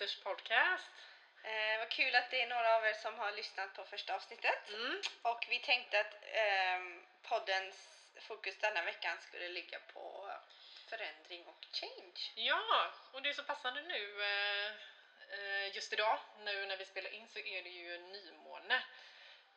[0.00, 0.90] Sisters podcast.
[1.42, 4.68] Eh, vad kul att det är några av er som har lyssnat på första avsnittet.
[4.68, 5.00] Mm.
[5.22, 7.76] Och vi tänkte att ehm, poddens
[8.20, 10.30] fokus denna veckan skulle ligga på
[10.88, 12.20] förändring och change.
[12.34, 14.72] Ja, och det är så passande nu eh,
[15.38, 18.82] eh, just idag, nu när vi spelar in så är det ju nymåne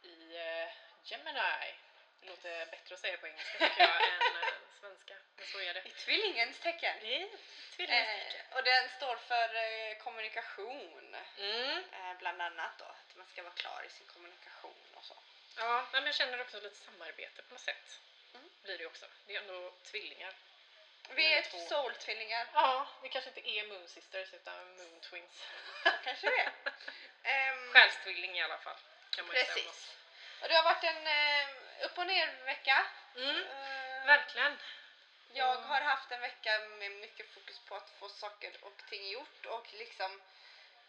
[0.04, 0.72] i eh,
[1.04, 1.74] Gemini.
[2.24, 5.74] Det låter bättre att säga på engelska tycker jag än eh, svenska, men så är
[5.74, 5.82] det.
[5.86, 6.96] I tvillingens tecken.
[7.02, 7.28] Det är
[7.76, 8.46] tvillingstecken.
[8.52, 11.16] Eh, och den står för eh, kommunikation.
[11.38, 11.84] Mm.
[11.92, 15.16] Eh, bland annat då, att man ska vara klar i sin kommunikation och så.
[15.58, 18.00] Ja, men jag känner också lite samarbete på något sätt.
[18.34, 18.50] Mm.
[18.64, 19.06] Blir det också.
[19.28, 20.34] Det är ändå tvillingar.
[21.10, 21.58] Vi är två.
[21.60, 25.48] soul-tvillingar, Ja, vi kanske inte är Moon Sisters utan Moon Twins.
[26.04, 26.52] kanske det är.
[27.24, 28.76] Ehm, Själstvilling i alla fall.
[29.30, 29.96] Precis.
[30.42, 31.48] Och det har varit en eh,
[31.82, 32.86] upp och ner vecka.
[33.16, 34.58] Mm, Eh, verkligen.
[35.34, 35.70] Jag Mm.
[35.70, 39.74] har haft en vecka med mycket fokus på att få saker och ting gjort och
[39.74, 40.22] liksom,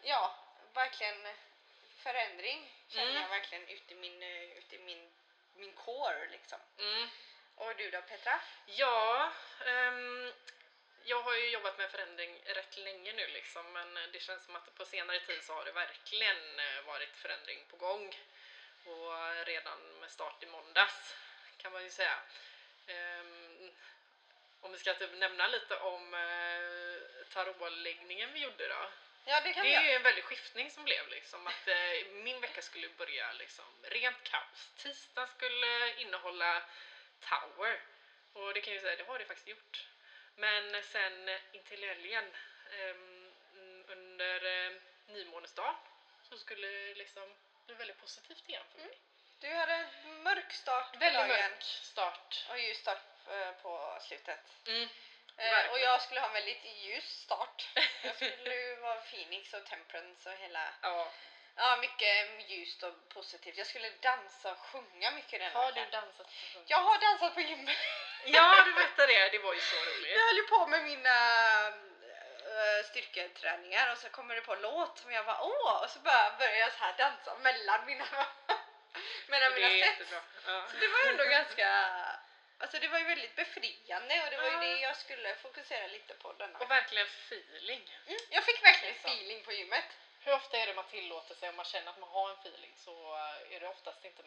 [0.01, 0.35] ja,
[0.73, 1.27] verkligen
[2.03, 3.21] förändring känner Mm.
[3.21, 5.11] jag verkligen ute i min, eh, ute i min,
[5.55, 6.59] min core liksom.
[6.77, 7.09] Mm.
[7.55, 8.39] Och du då Petra?
[8.65, 9.31] Ja,
[9.65, 10.33] ehm,
[11.03, 14.75] jag har ju jobbat med förändring rätt länge nu liksom, men det känns som att
[14.75, 18.15] på senare tid så har det verkligen eh, varit förändring på gång.
[18.85, 21.15] Och redan med start i måndags
[21.57, 22.17] kan man ju säga.
[22.87, 23.71] Ehm,
[24.61, 28.89] om vi ska typ nämna lite om eh, tarotläggningen vi gjorde då.
[29.25, 32.61] Ja det Det är ju en väldig skiftning som blev liksom att eh, min vecka
[32.61, 34.71] skulle börja liksom rent kaos.
[34.77, 36.63] Tisdag skulle innehålla
[37.19, 37.81] Tower
[38.33, 39.87] och det kan jag ju säga, det har det faktiskt gjort.
[40.35, 42.25] Men sen intill helgen
[42.71, 43.31] ehm,
[43.87, 44.71] under eh,
[45.07, 45.75] nymånesdag
[46.29, 46.93] så skulle
[47.67, 48.97] det bli väldigt positivt igen för mig.
[49.39, 52.45] Du hade en mörk start på Väldigt dagen mörk start.
[52.49, 54.39] och ljus start eh, på slutet.
[54.67, 54.89] Mm.
[55.37, 57.67] Eh, och jag skulle ha en väldigt ljus start.
[58.03, 61.11] Jag skulle vara Phoenix och Temperance och hela Ja.
[61.57, 63.57] Ja, mycket ljust och positivt.
[63.57, 65.91] Jag skulle dansa och sjunga mycket den Har du veckan.
[65.91, 66.27] dansat?
[66.53, 66.59] på?
[66.67, 67.77] Jag har dansat på gymmet.
[68.25, 69.29] Ja, du berättade det.
[69.29, 70.11] Det var ju så roligt.
[70.17, 71.15] Jag höll ju på med mina
[72.85, 76.35] styrketräningar och så kommer det på en låt som jag bara åh och så bara
[76.39, 78.05] börjar jag så här dansa mellan mina
[79.27, 80.21] mellan mina jättebra.
[80.47, 80.67] Ja.
[80.71, 81.67] Så det var ändå ganska
[82.57, 86.13] Alltså det var ju väldigt befriande och det var ju det jag skulle fokusera lite
[86.13, 86.59] på denna.
[86.59, 87.97] Och verkligen feeling.
[88.07, 89.11] Mm, jag fick verkligen Liksom.
[89.11, 89.85] feeling på gymmet.
[90.19, 92.73] Hur ofta är det man tillåter sig om man känner att man har en feeling
[92.77, 93.15] så
[93.49, 94.23] är det oftast inte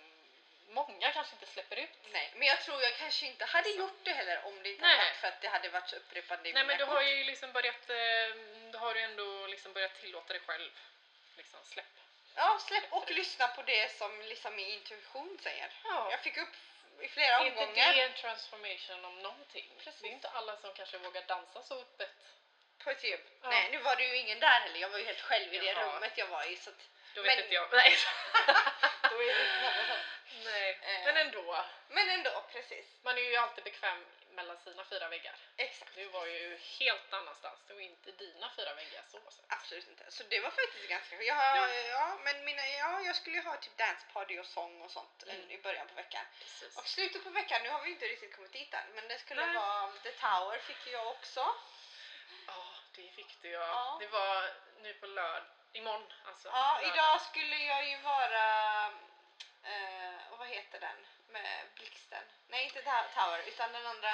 [0.68, 1.90] många kanske inte släpper ut.
[2.12, 4.96] Nej, men jag tror jag kanske inte hade gjort det heller om det inte Nej.
[4.96, 6.94] hade varit för att det hade varit så upprepande i Nej mina men du kort.
[6.94, 7.96] har ju liksom börjat, eh,
[8.72, 10.70] då har du ändå liksom börjat tillåta dig själv.
[11.36, 11.86] Liksom släpp.
[12.34, 15.70] Ja, släpp och lyssna på det som liksom min intuition säger.
[15.84, 16.08] Ja.
[16.10, 16.54] Jag fick upp
[17.00, 19.70] i flera Är inte omgångar det en transformation om någonting?
[19.84, 20.00] Precis.
[20.02, 22.10] Det är inte alla som kanske vågar dansa så öppet.
[22.84, 23.20] på ett gym.
[23.42, 23.48] Ja.
[23.50, 24.78] Nej, nu var det ju ingen där heller.
[24.80, 25.96] Jag var ju helt själv i det Jaha.
[25.96, 26.56] rummet jag var i.
[26.56, 26.76] Så att,
[27.14, 27.68] Då vet Men- inte jag.
[27.72, 27.96] Nej.
[29.10, 29.98] då är det inte.
[30.44, 30.78] Nej.
[30.82, 31.04] Eh.
[31.04, 31.64] Men ändå.
[31.88, 32.86] Men ändå, precis.
[33.02, 35.36] Man är ju alltid bekväm mellan sina fyra väggar.
[35.56, 35.94] Exakt.
[35.94, 37.60] Du var ju helt annanstans.
[37.66, 39.44] Det var inte dina fyra väggar så sett.
[39.48, 40.04] Absolut inte.
[40.10, 41.22] Så det var faktiskt ganska...
[41.22, 41.68] Jag, Ja.
[41.74, 42.18] ja.
[42.24, 45.50] men mina, ja, jag skulle ju ha typ danceparty och sång och sånt Mm.
[45.50, 46.24] i början på veckan.
[46.38, 46.76] Precis.
[46.78, 49.46] Och slutet på veckan, nu har vi inte riktigt kommit dit än, men det skulle
[49.46, 49.54] Nej.
[49.54, 51.54] vara The Tower fick jag också.
[52.46, 52.64] Ja,
[52.96, 53.60] det fick du ja.
[53.60, 53.96] Ja.
[54.00, 54.50] Det var
[54.82, 55.44] nu på lördag.
[55.72, 56.48] Imorgon alltså.
[56.48, 56.94] Ja, Lördag.
[56.94, 58.92] idag skulle jag ju vara...
[59.62, 61.06] Eh, och vad heter den?
[61.28, 62.24] Med blixten.
[62.48, 62.82] Nej, inte
[63.14, 64.12] Tower, utan den andra.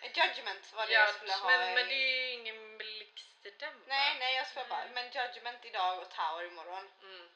[0.00, 1.50] Eh, Judgment var det jag Judge, skulle ha.
[1.50, 3.84] men, i- men det är ju ingen blixt i den va?
[3.86, 4.86] Nej, nej, jag ska bara...
[4.94, 6.90] Men Judgment idag och Tower imorgon.
[7.02, 7.28] Mm.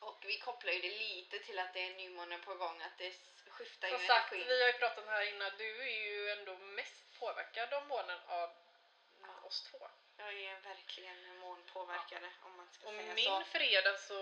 [0.00, 3.14] Och vi kopplar ju det lite till att det är nymåne på gång, att det
[3.48, 4.48] skiftar Som ju sagt, energin.
[4.48, 5.52] vi har ju pratat här innan.
[5.58, 8.50] Du är ju ändå mest påverkad av månen av
[9.22, 9.46] Ja.
[9.46, 9.90] oss två.
[10.20, 13.44] Jag är verkligen månpåverkade om man ska Och säga min så.
[13.44, 14.14] fredag så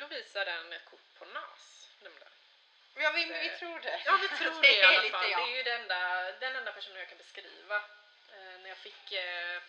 [0.00, 1.88] då visar den ett kort på NAS.
[2.00, 2.32] Nämligen.
[2.94, 4.02] Ja, vi, vi tror det.
[4.04, 5.30] Ja, vi tror det, Det i är alla fall.
[5.30, 5.40] jag.
[5.40, 7.76] Det är ju den enda, den enda personen jag kan beskriva.
[8.32, 9.62] Eh, när jag fick eh,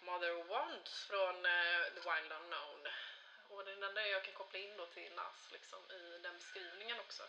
[0.00, 2.88] Mother of Wands från eh, The Wild Unknown.
[3.50, 7.22] Och den enda jag kan koppla in då till NAS liksom, i den beskrivningen också.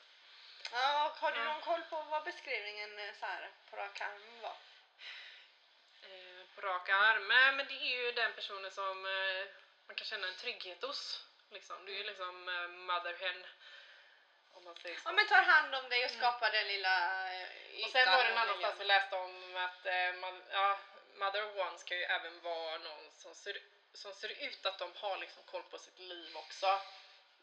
[0.71, 1.43] Ja, och har du Ja.
[1.43, 4.55] någon koll på vad beskrivningen eh, så här, på rak arm var?
[6.63, 9.45] Eh, raka armar, men det är ju den personen som eh,
[9.87, 11.23] man kan känna en trygghet hos.
[11.51, 11.85] Liksom.
[11.85, 13.45] Det är ju liksom eh, mother hen.
[14.53, 15.01] Om man säger så.
[15.05, 16.21] Ja, men tar hand om dig och Mm.
[16.21, 16.95] skapar den lilla
[17.33, 17.85] eh, ytan.
[17.85, 20.79] Och sen var det en annanstans vi läste om att eh, man, ja,
[21.15, 23.57] Mother of One ska ju även vara någon som ser,
[23.93, 26.81] som ser ut att de har liksom koll på sitt liv också.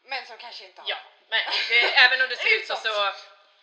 [0.03, 0.89] Men som kanske inte har.
[0.89, 0.97] Ja,
[1.29, 3.13] men det, även om det ser ut så, så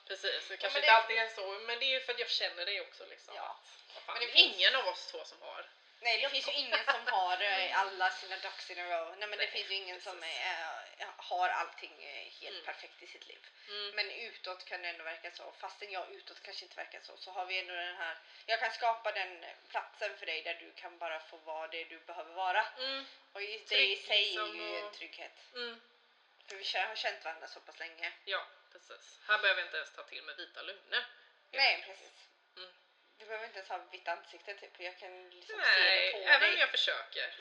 [0.08, 2.18] Precis, det kanske men inte det- alltid är så, men det är ju för att
[2.18, 3.34] jag känner dig också liksom.
[3.36, 3.58] Ja.
[3.88, 5.66] Fan, Men det det är finns- ingen av oss två som har
[6.00, 9.08] Nej, det finns ju ingen som har eh, alla sina ducks in a row.
[9.18, 10.40] Nej, men det Nej, finns ju ingen som precis.
[10.44, 12.64] är, eh, har allting eh, helt Mm.
[12.64, 13.38] perfekt i sitt liv.
[13.68, 13.90] Mm.
[13.96, 15.52] Men utåt kan det ändå verka så.
[15.58, 18.16] Fastän jag utåt kanske inte verkar så, så har vi ändå den här...
[18.46, 21.98] Jag kan skapa den platsen för dig där du kan bara få vara det du
[21.98, 22.66] behöver vara.
[22.78, 23.04] Mm.
[23.32, 25.36] Och det i sig liksom, är ju en trygghet.
[25.54, 25.80] Mm.
[26.48, 28.12] För vi har känt varandra så pass länge.
[28.24, 29.20] Ja, precis.
[29.28, 31.06] Här behöver jag inte ens ta till med vita lögner.
[31.50, 32.28] Nej, precis.
[32.56, 32.70] Mm.
[33.18, 34.80] Du behöver inte ens ha vitt ansikte typ.
[34.80, 36.52] Jag kan liksom se det Nej, på även dig.
[36.52, 37.34] om jag försöker.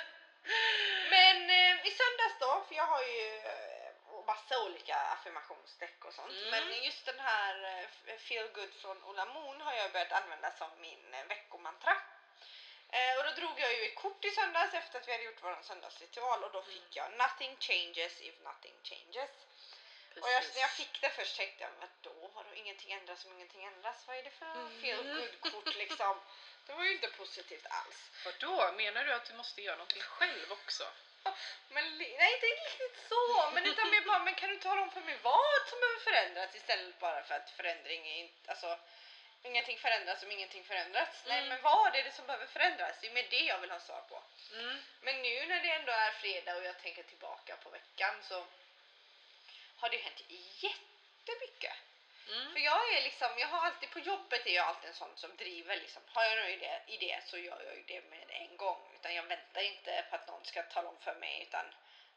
[1.11, 6.33] Men eh, i söndags då, för jag har ju eh, massa olika affirmationsdeck och sånt.
[6.33, 6.51] Mm.
[6.51, 10.71] Men just den här eh, feel good från Ola Moon har jag börjat använda som
[10.81, 11.97] min eh, veckomantra.
[12.91, 15.43] Eh, och då drog jag ju ett kort i söndags efter att vi hade gjort
[15.43, 16.89] vår söndagsritual och då fick Mm.
[16.93, 19.31] jag nothing changes if nothing changes.
[20.23, 22.31] Och jag, när jag fick det först tänkte jag, vadå?
[22.35, 24.05] Vadå ingenting ändras om ingenting ändras?
[24.07, 24.81] Vad är det för Mm.
[24.83, 26.21] feel good kort liksom?
[26.67, 28.11] Det var ju inte positivt alls.
[28.25, 28.73] Vadå?
[28.73, 30.85] Menar du att du måste göra någonting själv också?
[31.69, 33.51] Men nej, inte riktigt så.
[33.55, 36.55] Men utan mer bara, men kan du tala om för mig vad som behöver förändras
[36.55, 38.79] istället bara för att förändring är inte, alltså
[39.43, 41.23] ingenting förändras om ingenting förändrats.
[41.27, 41.49] Nej, Mm.
[41.49, 42.97] men vad är det som behöver förändras?
[43.01, 44.23] Det är med det jag vill ha svar på.
[44.53, 44.83] Mm.
[45.01, 48.45] Men nu när det ändå är fredag och jag tänker tillbaka på veckan så
[49.79, 50.23] har det hänt
[50.65, 51.77] jättemycket.
[52.33, 52.53] Mm.
[52.53, 55.37] För jag är liksom, jag har alltid, på jobbet är jag alltid en sån som
[55.37, 56.03] driver liksom.
[56.07, 58.81] Har jag någon idé, idé så gör jag ju det med en gång.
[58.95, 61.65] Utan jag väntar inte på att någon ska tala om för mig utan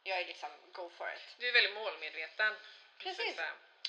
[0.02, 1.36] jag är liksom go for it.
[1.38, 2.54] Du är väldigt målmedveten.
[2.98, 3.36] Precis.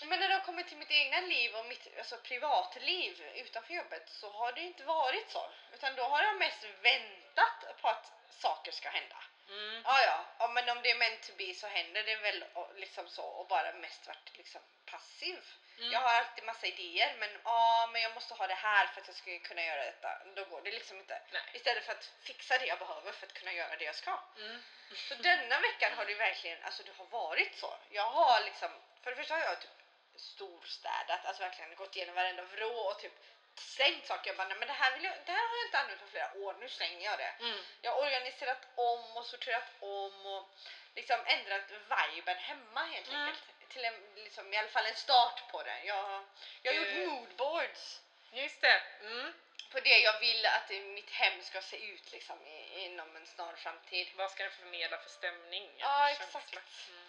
[0.02, 4.10] Men när det har kommit till mitt egna liv och mitt alltså, privatliv utanför jobbet
[4.10, 5.52] så har det inte varit så.
[5.74, 8.12] Utan då har jag mest väntat på att
[8.42, 9.16] saker ska hända.
[9.50, 9.82] Mm.
[9.86, 12.72] Ja, ja, ja, men om det är meant to be så händer det väl och,
[12.76, 15.40] liksom så och bara mest varit liksom passiv.
[15.78, 15.92] Mm.
[15.92, 19.08] Jag har alltid massa idéer men ja, men jag måste ha det här för att
[19.08, 20.10] jag ska kunna göra detta.
[20.36, 21.22] Då går det liksom inte.
[21.32, 21.42] Nej.
[21.54, 24.20] Istället för att fixa det jag behöver för att kunna göra det jag ska.
[24.38, 24.62] Mm.
[24.96, 27.78] Så denna veckan har det verkligen, alltså det har varit så.
[27.90, 28.70] Jag har liksom,
[29.04, 29.72] för det första har jag typ
[30.16, 33.14] storstädat, alltså verkligen gått igenom varenda vrå och typ
[33.60, 34.30] slängt saker.
[34.30, 36.08] Jag bara, nej men det här, vill jag, det här har jag inte använt på
[36.08, 37.34] flera år, nu slänger jag det.
[37.40, 37.64] Mm.
[37.82, 40.50] Jag har organiserat om och sorterat om och
[40.96, 41.72] liksom ändrat
[42.16, 43.22] viben hemma helt Mm.
[43.22, 43.44] enkelt.
[43.70, 45.84] Till en, liksom, i alla fall en start på det.
[45.84, 46.26] Jag,
[46.62, 48.00] jag har gjort moodboards
[48.34, 48.82] Just det.
[49.02, 49.34] Mm.
[49.74, 53.54] På det jag vill att mitt hem ska se ut liksom, i, inom en snar
[53.56, 54.08] framtid.
[54.16, 55.70] Vad ska den förmedla för stämning?
[55.78, 56.54] Ja, exakt.
[56.54, 56.64] Mm.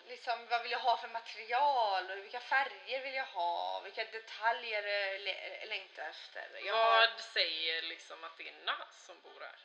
[0.08, 3.81] Liksom, vad vill jag ha för material och vilka färger vill jag ha?
[3.81, 4.82] Vilka detaljer
[5.19, 6.61] lä- längtar jag efter?
[6.66, 9.56] Jag har, Vad säger liksom att det är Nas som bor här?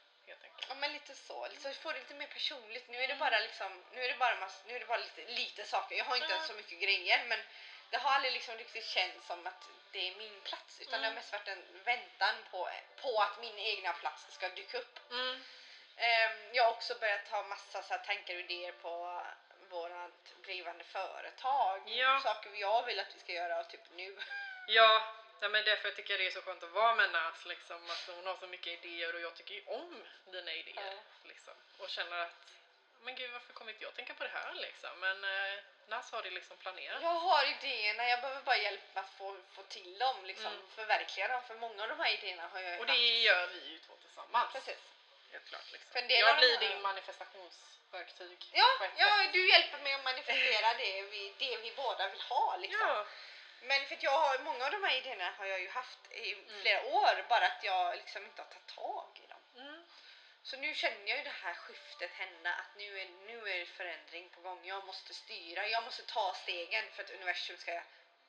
[0.70, 1.48] Ja, men lite så.
[1.48, 2.88] Liksom, få det lite mer personligt.
[2.90, 3.20] Nu är det Mm.
[3.20, 5.96] bara, liksom, nu är det bara, mass, nu är det bara lite, lite saker.
[5.96, 6.36] Jag har inte Mm.
[6.36, 7.40] ens så mycket grejer men
[7.90, 11.12] det har aldrig liksom riktigt känts som att det är min plats utan det har
[11.12, 11.16] Mm.
[11.16, 12.70] mest varit en väntan på,
[13.02, 15.00] på att min egna plats ska dyka upp.
[15.12, 15.44] Mm.
[15.98, 19.24] Ehm, jag har också börjat ha massa så tankar och idéer på
[19.70, 21.82] vårt blivande företag.
[21.86, 22.20] Ja.
[22.24, 24.18] Saker jag vill att vi ska göra typ nu.
[24.68, 27.46] Ja, ja, men därför tycker jag det är så skönt att vara med Nas.
[27.46, 27.90] Liksom.
[27.90, 31.00] Alltså, hon har så mycket idéer och jag tycker ju om dina idéer.
[31.24, 31.54] Liksom.
[31.78, 32.54] Och känner att,
[33.02, 35.00] men gud varför kommer inte jag tänka på det här liksom?
[35.00, 35.60] Men eh,
[35.90, 37.02] Nas har det liksom planerat.
[37.02, 40.68] Jag har idéerna, jag behöver bara hjälp att få, få till dem, liksom, Mm.
[40.76, 41.42] förverkliga dem.
[41.48, 43.02] För många av de här idéerna har jag ju Och det haft.
[43.28, 44.54] gör vi ju två tillsammans.
[44.54, 44.78] Precis.
[45.32, 45.72] Helt klart.
[45.72, 46.02] Liksom.
[46.10, 48.38] Jag blir här- din manifestationsverktyg.
[48.52, 52.58] Ja, ja, du hjälper mig att manifestera det vi, det vi båda vill ha.
[52.58, 52.88] Liksom.
[52.88, 53.06] ja.
[53.62, 56.62] Men för jag har, många av de här idéerna har jag ju haft i Mm.
[56.62, 59.39] flera år, bara att jag liksom inte har tagit tag i dem.
[60.54, 60.62] Mm.
[60.64, 64.30] Så nu känner jag ju det här skiftet hända, att nu är, nu är förändring
[64.30, 64.60] på gång.
[64.64, 67.82] Jag måste styra, jag måste ta stegen för att universum ska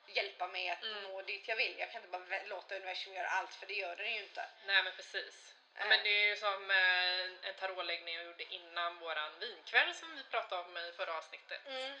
[0.07, 1.03] hjälpa mig att Mm.
[1.03, 1.75] nå dit jag vill.
[1.79, 4.45] Jag kan inte bara låta universum göra allt, för det gör den ju inte.
[4.65, 5.55] Nej men precis.
[5.75, 5.87] Ja, Eh.
[5.89, 10.23] men det är ju som eh, en tarotläggning jag gjorde innan våran vinkväll som vi
[10.23, 11.61] pratade om i förra avsnittet.
[11.67, 11.91] Eh,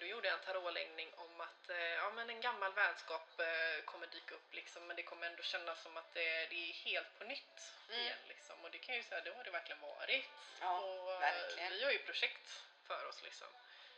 [0.00, 4.06] Då gjorde jag en tarotläggning om att eh, ja, men en gammal vänskap eh, kommer
[4.06, 7.24] dyka upp liksom, men det kommer ändå kännas som att det, det är helt på
[7.24, 8.00] nytt Mm.
[8.00, 8.18] igen.
[8.28, 8.64] Liksom.
[8.64, 10.24] Och det kan jag ju säga, det har det verkligen varit.
[10.60, 11.72] Ja, och, eh, verkligen.
[11.72, 13.46] Vi har ju projekt för oss liksom.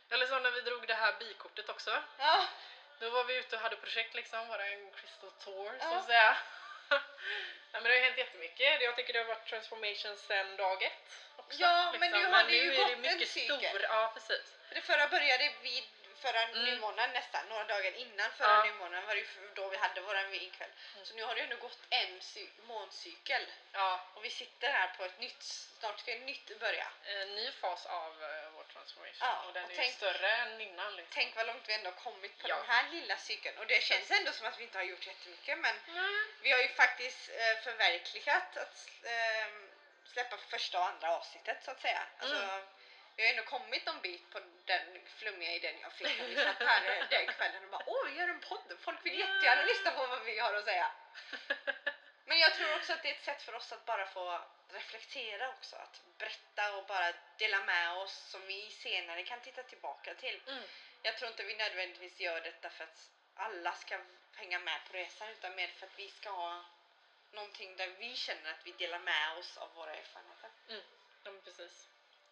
[0.09, 2.03] Eller så när vi drog det här bikortet också.
[2.17, 2.45] Ja,
[2.99, 6.37] Då var vi ute och hade projekt liksom, en crystal tour så att säga.
[6.89, 6.99] Ja,
[7.71, 8.81] men det har ju hänt jättemycket.
[8.81, 11.07] Jag tycker det har varit transformation sedan dag ett.
[11.35, 11.67] Också, liksom.
[11.67, 13.57] Ja, men nu har det ju gått en mycket cykel.
[13.57, 14.55] stor, ja precis.
[14.69, 15.83] det förra började vid
[16.21, 16.65] förra Mm.
[16.65, 18.63] nymånen nästan, några dagar innan förra Ja.
[18.63, 20.69] nymånen var det ju då vi hade våran vinkväll.
[20.95, 21.05] Mm.
[21.05, 24.87] Så nu har det ju ändå gått en cy- måncykel Ja, och vi sitter här
[24.97, 25.43] på ett nytt,
[25.79, 26.87] snart ska ett nytt börja.
[27.05, 30.31] en ny fas av uh, vår transformation Ja, och den och är tänk- ju större
[30.31, 30.95] än innan.
[30.95, 31.11] Liksom.
[31.13, 32.55] Tänk vad långt vi ändå har kommit på Ja.
[32.55, 35.57] den här lilla cykeln och det känns ändå som att vi inte har gjort jättemycket
[35.57, 36.25] men Mm.
[36.41, 39.69] vi har ju faktiskt eh, förverkligat att, ehm,
[40.13, 42.01] släppa första och andra avsnittet så att säga.
[42.19, 42.65] Alltså, Mm.
[43.19, 46.59] Vi har ändå kommit en bit på den flummiga idén jag fick när vi satt
[46.59, 50.07] här den kvällen och bara åh vi gör en podd, folk vill jättegärna lyssna på
[50.07, 50.91] vad vi har att säga.
[52.25, 55.49] Men jag tror också att det är ett sätt för oss att bara få reflektera
[55.49, 60.41] också, att berätta och bara dela med oss som vi senare kan titta tillbaka till.
[60.47, 60.63] Mm.
[61.01, 63.99] Jag tror inte vi nödvändigtvis gör detta för att alla ska
[64.35, 66.65] hänga med på resan utan mer för att vi ska ha
[67.31, 70.49] någonting där vi känner att vi delar med oss av våra erfarenheter.
[70.69, 70.81] Mm.
[71.23, 71.87] Ja, precis.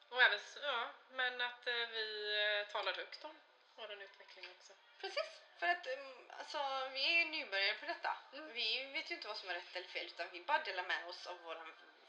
[0.09, 2.35] Och även, ja, men att eh, vi
[2.65, 3.35] eh, talar högt om
[3.75, 4.73] vår utveckling också.
[5.01, 8.17] Precis, för att um, alltså, vi är nybörjare på detta.
[8.33, 8.53] Mm.
[8.53, 11.07] Vi vet ju inte vad som är rätt eller fel utan vi bara delar med
[11.07, 11.57] oss av vår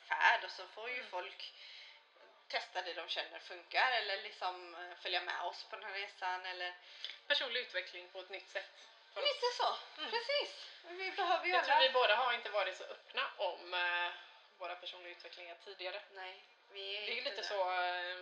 [0.09, 1.11] färd och så får ju Mm.
[1.11, 1.53] folk
[2.49, 6.47] testa det de känner funkar eller liksom eh, följa med oss på den här resan
[6.47, 6.75] eller
[7.27, 8.71] Personlig utveckling på ett nytt sätt.
[9.15, 9.77] lite så.
[9.99, 10.11] Mm.
[10.11, 10.67] Precis.
[10.89, 11.87] Vi behöver ju Jag tror alla...
[11.89, 14.11] vi båda har inte varit så öppna om eh,
[14.59, 16.01] våra personliga utvecklingar tidigare.
[16.15, 17.43] Nej, vi är Det är ju lite där.
[17.43, 18.17] så eh,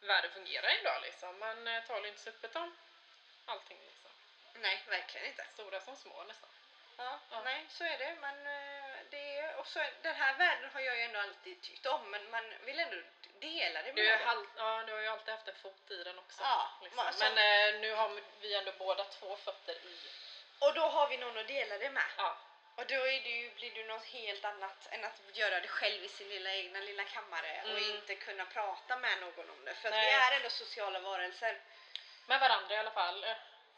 [0.00, 1.38] världen fungerar idag liksom.
[1.38, 2.76] Man eh, talar inte så öppet om
[3.46, 4.10] allting liksom.
[4.54, 5.46] Nej, verkligen inte.
[5.54, 6.50] Stora som små nästan.
[6.96, 7.42] Ja, Ja.
[7.44, 8.16] nej så är det.
[8.20, 12.10] Men eh, det är också, den här världen har jag ju ändå alltid tyckt om
[12.10, 12.96] men man vill ändå
[13.40, 14.26] dela det Du, med någon.
[14.28, 16.42] hal- ja, du har ju alltid haft en fot i den också.
[16.42, 17.04] Ja, liksom.
[17.12, 19.98] som- Men eh, nu har vi ändå båda två fötter i.
[20.58, 22.04] Och då har vi någon att dela det med.
[22.16, 22.36] Ja,
[22.80, 26.04] Och då är det ju, blir det något helt annat än att göra det själv
[26.04, 27.90] i sin lilla egna lilla kammare och Mm.
[27.96, 29.74] inte kunna prata med någon om det.
[29.74, 31.60] För vi är ändå sociala varelser.
[32.26, 33.26] med varandra i alla fall.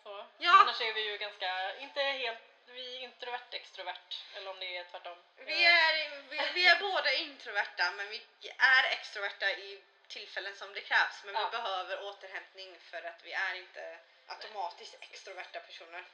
[0.03, 0.27] Så.
[0.39, 0.61] Ja.
[0.61, 4.11] Annars är vi ju ganska, inte helt, vi är introvert extrovert.
[4.35, 5.19] Eller om det är tvärtom.
[5.37, 8.23] Vi är, vi, vi är båda introverta men vi
[8.59, 11.25] är extroverta i tillfällen som det krävs.
[11.25, 11.45] Men Ja.
[11.45, 16.05] vi behöver återhämtning för att vi är inte automatiskt extroverta personer.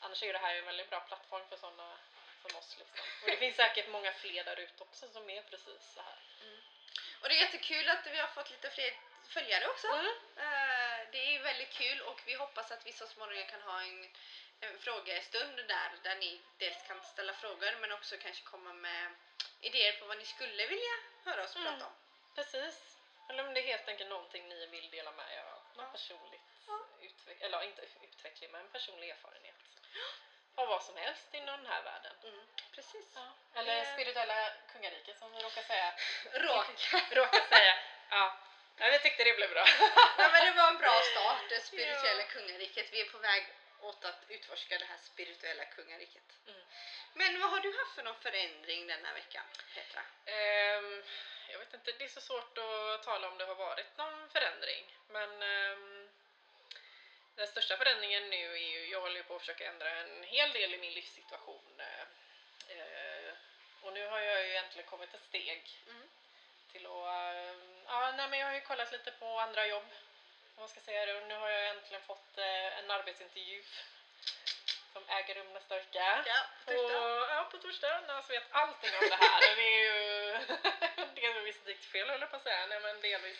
[0.00, 1.98] Annars är ju det här en väldigt bra plattform för sådana
[2.48, 2.76] som oss.
[2.78, 2.98] Liksom.
[3.22, 6.18] Och det finns säkert många fler där ute också som är precis så här.
[7.20, 8.94] Och det är jättekul att vi har fått lite fler
[9.28, 9.86] följare också.
[9.88, 10.06] Mm.
[10.36, 14.08] Eh, det är väldigt kul och vi hoppas att vi så småningom kan ha en,
[14.60, 19.14] en frågestund där, där ni dels kan ställa frågor men också kanske komma med
[19.60, 21.72] idéer på vad ni skulle vilja höra oss Mm.
[21.72, 21.92] prata om.
[22.34, 22.96] Precis.
[23.28, 25.62] Eller om det är helt enkelt någonting ni vill dela med er av.
[25.76, 25.92] Någon Ja.
[25.92, 26.80] personligt Ja.
[27.40, 29.54] eller inte utveckling men personlig erfarenhet.
[30.58, 32.12] Av vad som helst inom den här världen.
[32.24, 33.06] Mm, precis.
[33.14, 33.32] Ja.
[33.54, 35.92] Eller Det- spirituella kungariket som vi råkar säga.
[36.32, 36.72] Råka.
[37.10, 37.74] råkar säga.
[38.10, 38.36] Ja.
[38.78, 39.64] ja, vi tyckte det blev bra.
[40.18, 42.28] ja, men det var en bra start, det spirituella Ja.
[42.28, 42.86] kungariket.
[42.92, 43.46] Vi är på väg
[43.80, 46.22] åt att utforska det här spirituella kungariket.
[46.48, 46.60] Mm.
[47.14, 49.44] Men vad har du haft för någon förändring denna veckan,
[49.74, 50.02] Petra?
[50.24, 51.02] Ehm,
[51.48, 54.84] jag vet inte, det är så svårt att tala om det har varit någon förändring.
[55.08, 56.05] Men ehm,
[57.36, 60.52] den största förändringen nu är ju, jag håller ju på att försöka ändra en hel
[60.52, 61.80] del i min livssituation.
[61.80, 62.02] eh,
[62.78, 63.32] eh,
[63.82, 66.08] och nu har jag ju äntligen kommit ett steg Mm.
[66.72, 66.92] till att,
[67.36, 69.88] ehm, ja nej men jag har ju kollat lite på andra jobb.
[70.54, 71.14] Om man ska säga det.
[71.14, 73.64] Och nu har jag äntligen fått eh, en arbetsintervju
[74.92, 76.22] som äger rum nästa vecka.
[76.26, 77.26] Ja, På, torsdag.
[77.34, 78.00] ja, på torsdag.
[78.06, 79.56] När vet allting om det här.
[79.56, 80.38] Det är ju
[81.14, 82.66] delvis ditt fel höll jag på att säga.
[82.66, 83.38] Nej, men delvis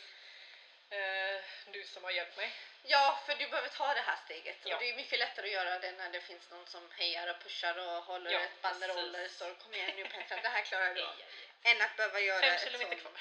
[0.90, 2.52] eh, du som har hjälpt mig.
[2.82, 4.56] Ja, för du behöver ta det här steget.
[4.64, 4.74] Ja.
[4.74, 7.42] Och det är mycket lättare att göra det när det finns någon som hejar och
[7.42, 9.38] pushar och håller Ja, ett banderoller precis.
[9.38, 11.06] så kom igen nu Petra, det här klarar du.
[11.62, 13.12] Än att behöva göra Fem kilometer sån-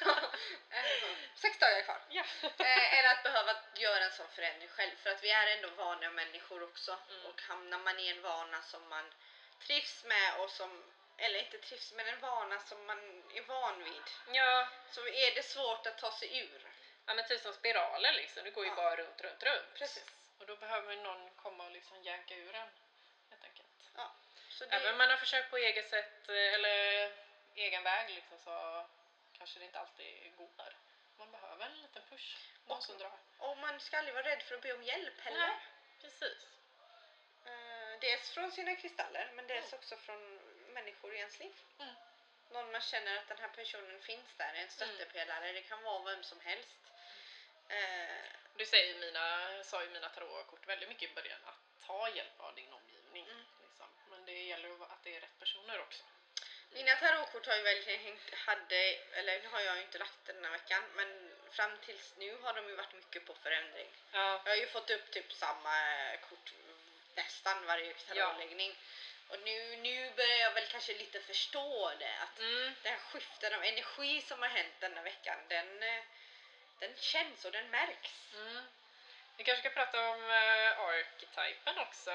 [0.00, 0.14] kvar.
[1.34, 2.00] Sex dagar kvar.
[2.08, 2.24] ja.
[2.58, 4.96] Eh, än att behöva göra en sån förändring själv.
[5.02, 6.98] För att vi är ändå vanliga människor också.
[7.10, 7.26] Mm.
[7.26, 9.14] Och hamnar man i en vana som man
[9.66, 10.84] trivs med och som,
[11.18, 14.02] eller inte trivs men en vana som man är van vid.
[14.32, 14.68] ja.
[14.90, 16.70] Så är det svårt att ta sig ur.
[17.06, 18.44] Ja men typ som spiraler liksom.
[18.44, 18.76] Det går ju Ja.
[18.76, 19.74] bara runt, runt, runt.
[19.74, 20.04] Precis.
[20.38, 22.68] Och då behöver någon komma och liksom jämka ur en.
[23.30, 23.68] Helt enkelt.
[24.48, 27.12] Så det, Även om man har försökt på eget sätt eh, eller
[27.54, 28.86] egen väg liksom så
[29.38, 30.74] kanske det inte alltid går.
[31.18, 32.36] Man behöver en liten push.
[32.66, 33.18] Någon Och- som drar.
[33.38, 35.38] och man ska aldrig vara rädd för att be om hjälp heller.
[35.48, 35.56] Nej,
[36.00, 36.46] precis.
[37.46, 39.78] Eh, dels från sina kristaller men dels Mm.
[39.78, 41.52] också från människor i ens liv.
[41.78, 41.94] Mm.
[42.50, 45.52] Någon man känner att den här personen finns där, en stöttepelare.
[45.52, 46.68] Det kan vara vem som helst.
[48.64, 49.24] Du säger mina,
[49.64, 53.24] sa ju mina tarotkort väldigt mycket i början att ta hjälp av din omgivning.
[53.24, 53.44] Mm.
[53.62, 53.86] Liksom.
[54.10, 56.02] Men det gäller ju att det är rätt personer också.
[56.70, 58.76] mina tarotkort har ju verkligen hängt, hade,
[59.12, 62.54] eller nu har jag ju inte lagt den här veckan, men fram tills nu har
[62.54, 63.88] de ju varit mycket på förändring.
[64.12, 64.40] Ja.
[64.44, 65.76] Jag har ju fått upp typ samma
[66.28, 66.52] kort
[67.14, 68.76] nästan varje tarotläggning.
[69.28, 72.18] Och nu, nu börjar jag väl kanske lite förstå det.
[72.18, 72.74] Att Mm.
[72.82, 76.02] den här skiften av energi som har hänt denna veckan, den, eh,
[76.84, 78.12] den känns och den märks.
[78.34, 78.64] Mm.
[79.36, 82.10] Vi kanske ska prata om uh, archetypen också.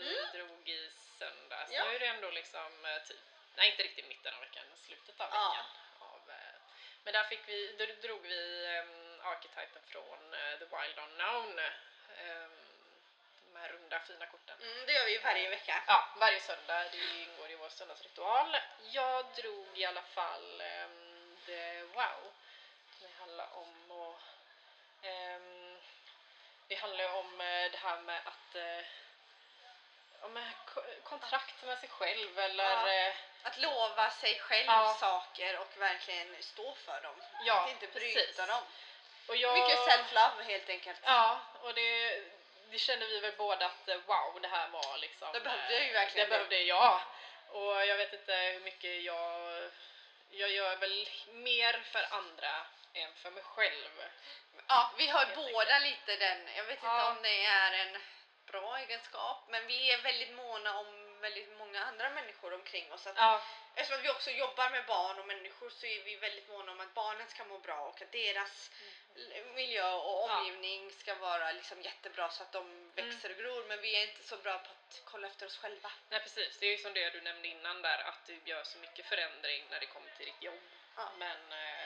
[0.00, 0.32] Vi Mm.
[0.32, 1.70] drog i söndags.
[1.72, 1.84] Ja.
[1.84, 3.20] Nu är det ändå liksom uh, typ,
[3.56, 5.48] nej inte riktigt mitten av veckan, slutet av Ja.
[5.48, 5.66] veckan.
[6.08, 6.34] Av uh,
[7.04, 11.58] Men där fick vi, då drog vi um, archetypen från eh, The Wild Unknown.
[12.18, 12.50] ehm,
[13.52, 14.56] de här runda fina korten.
[14.62, 15.82] Mm, det gör vi ju varje vecka.
[15.86, 16.84] Ja, varje söndag.
[16.92, 18.56] Det ingår i vår söndagsritual.
[18.90, 22.32] Jag drog i alla fall um, The Wow.
[23.24, 25.04] Det handlar om att...
[25.04, 25.78] ehm,
[26.68, 28.56] det handlar om eh, det här med att...
[28.56, 28.84] Uh,
[30.20, 30.42] om eh,
[30.74, 32.64] ko- kontrakt med sig själv eller...
[32.64, 32.92] Ja.
[33.08, 34.96] eh, Att lova sig själv Ja.
[35.00, 37.22] saker och verkligen stå för dem.
[37.44, 38.36] Ja, att inte bryta precis.
[38.36, 38.62] dem.
[39.26, 41.00] och jag, Mycket self-love helt enkelt.
[41.04, 42.22] Ja, och det,
[42.70, 45.28] det kände vi väl båda att eh, wow, det här var liksom...
[45.32, 46.28] Det behövde eh, jag ju verkligen.
[46.28, 47.00] Det behövde jag.
[47.48, 49.62] Och jag vet inte hur mycket jag...
[50.30, 53.90] Jag gör väl mer för andra än för mig själv.
[54.68, 57.10] Ja, vi har Helt båda lite den, jag vet inte Ja.
[57.10, 58.02] om det är en
[58.46, 63.06] bra egenskap, men vi är väldigt måna om väldigt många andra människor omkring oss.
[63.06, 63.42] Att Ja,
[63.76, 66.94] Eftersom vi också jobbar med barn och människor så är vi väldigt måna om att
[66.94, 68.70] barnen ska må bra och att deras
[69.16, 70.38] l- miljö och Ja.
[70.38, 73.64] omgivning ska vara liksom jättebra så att de växer och gror.
[73.68, 75.90] Men vi är inte så bra på att kolla efter oss själva.
[76.08, 76.58] nej precis.
[76.58, 79.64] Det är ju som det du nämnde innan där, att du gör så mycket förändring
[79.70, 80.60] när det kommer till ditt jobb.
[80.96, 81.08] Ja.
[81.18, 81.83] Men eh,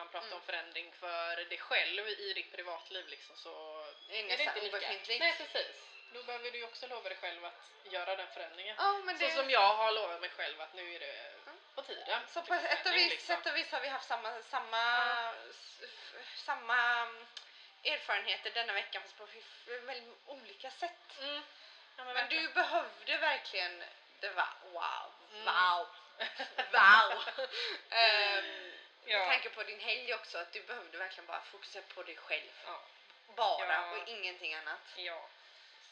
[0.00, 0.46] man pratar om Mm.
[0.46, 4.76] förändring för dig själv i ditt privatliv liksom så är är det inte lika.
[4.76, 5.20] obefintligt.
[5.20, 5.86] Nej precis.
[6.12, 8.76] Då behöver du ju också lova dig själv att göra den förändringen.
[8.78, 9.30] Ja, men det...
[9.30, 11.60] Så som jag har lovat mig själv att nu är det Mm.
[11.74, 12.20] på tiden.
[12.28, 13.36] Så på ett och vis, liksom.
[13.36, 14.82] sätt och vis har vi haft samma, samma,
[15.50, 17.26] f- samma mm,
[17.84, 19.28] erfarenheter denna veckan fast på
[19.66, 21.18] väldigt olika sätt.
[21.20, 21.42] Mm.
[21.96, 23.84] Ja, men Men du behövde verkligen
[24.20, 25.44] det var wow, Mm.
[25.44, 25.86] wow,
[26.72, 27.22] wow.
[27.90, 28.72] Ehm,
[29.04, 29.18] Ja.
[29.18, 32.50] Med tanke på din helg också, att du behövde verkligen bara fokusera på dig själv.
[32.66, 32.82] Ja,
[33.36, 33.90] Bara Ja.
[33.90, 34.80] och ingenting annat.
[34.96, 35.28] ja.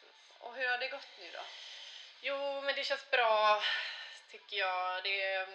[0.01, 0.17] Precis.
[0.39, 1.41] Och hur har det gått nu då?
[2.21, 3.63] Jo, men det känns bra
[4.31, 5.03] tycker jag.
[5.05, 5.49] Det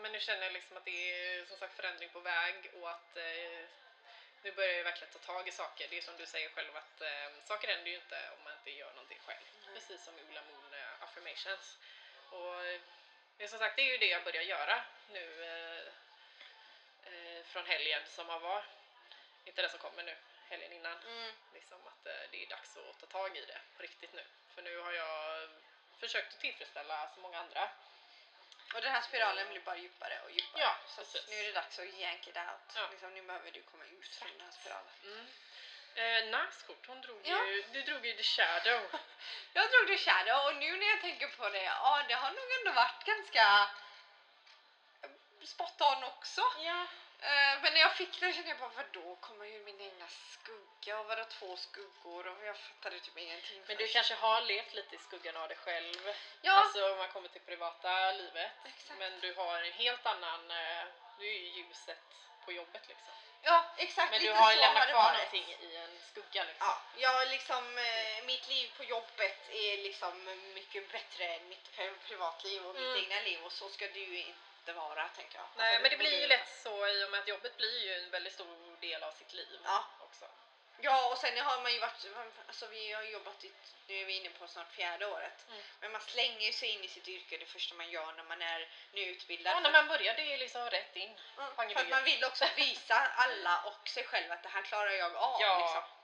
[0.00, 3.16] men nu känner jag liksom att det är som sagt förändring på väg och att
[3.16, 3.64] eh,
[4.42, 5.86] nu börjar jag verkligen ta tag i saker.
[5.90, 8.70] Det är som du säger själv att eh, saker händer ju inte om man inte
[8.70, 9.40] gör någonting själv.
[9.66, 9.74] Nej.
[9.74, 11.78] Precis som Ola Moon eh, affirmations.
[12.30, 12.80] Och eh,
[13.36, 15.92] det är som sagt, det är ju det jag börjar göra nu eh,
[17.48, 18.64] från helgen som har varit.
[19.44, 20.16] Inte den som kommer nu,
[20.48, 20.96] helgen innan.
[21.06, 21.32] Mm.
[21.54, 24.24] Liksom att eh, det är dags att ta tag i det på riktigt nu.
[24.54, 25.48] För nu har jag
[26.00, 27.70] försökt att tillfredsställa så många andra.
[28.74, 30.62] Och den här spiralen blir bara djupare och djupare.
[30.62, 32.72] Ja, så nu är det dags att yank it out.
[32.74, 32.88] Ja.
[32.90, 34.92] Liksom, nu behöver du komma ut från den här spiralen.
[35.04, 35.26] Mm.
[35.94, 37.46] Eh, nice kort, hon drog Ja.
[37.46, 38.80] ju, du drog ju The Shadow.
[39.52, 42.46] Jag drog The Shadow och nu när jag tänker på det, ja det har nog
[42.58, 43.70] ändå varit ganska
[45.02, 45.10] eh,
[45.44, 46.42] spot on också.
[46.58, 46.86] ja.
[47.20, 50.98] Eh, men när jag fick den kände jag bara, vadå kommer ju min egna skugga
[51.00, 53.62] och vadå två skuggor och jag fattade typ ingenting.
[53.66, 53.92] Men du först.
[53.94, 56.14] kanske har levt lite i skuggan av dig själv.
[56.42, 58.50] Ja, Alltså om man kommer till privata livet.
[58.64, 58.98] Exakt.
[58.98, 60.84] Men du har en helt annan, eh,
[61.18, 61.98] du är ju ljuset
[62.44, 63.12] på jobbet liksom.
[63.42, 66.66] ja exakt Men du har lämnat kvar någonting i en skugga liksom.
[66.66, 71.98] Ja, jag liksom, eh, mitt liv på jobbet är liksom mycket bättre än mitt pri-
[72.06, 72.92] privatliv och Mm.
[72.92, 74.18] mitt egna liv och så ska det ju
[74.68, 75.46] inte vara tänker jag.
[75.56, 77.92] Nej Alltså, men det blir ju lätt så i och med att jobbet blir ju
[77.94, 79.84] en väldigt stor del av sitt liv Ja.
[80.00, 80.24] också.
[80.80, 82.06] Ja och sen har man ju varit,
[82.46, 83.52] alltså vi har jobbat i,
[83.86, 85.44] nu är vi inne på snart fjärde året.
[85.48, 85.62] Mm.
[85.80, 88.42] Men man slänger ju sig in i sitt yrke det första man gör när man
[88.42, 89.56] är nyutbildad.
[89.56, 91.18] Ja, när man börjar det är liksom rätt in.
[91.38, 94.90] Mm, för att man vill också visa alla och sig själv att det här klarar
[94.90, 95.40] jag av.
[95.40, 95.58] Ja.
[95.58, 95.97] Liksom.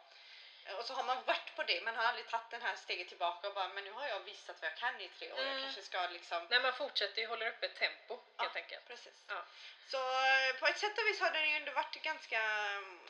[0.78, 3.48] Och så har man varit på det, man har aldrig tagit den här steget tillbaka
[3.48, 5.38] och bara men nu har jag visat vad jag kan i tre år.
[5.38, 5.62] Jag Mm.
[5.62, 6.46] kanske ska liksom...
[6.50, 8.42] När man fortsätter ju håller uppe ett tempo Ja.
[8.42, 8.88] helt enkelt.
[8.88, 9.14] Precis.
[9.28, 9.44] Ja.
[9.88, 13.00] Så eh, på ett sätt och vis har den ju ändå varit ganska mm,